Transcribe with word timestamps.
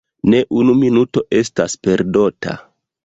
Ne 0.33 0.37
unu 0.61 0.75
minuto 0.83 1.23
estas 1.41 1.77
perdota. 1.89 2.57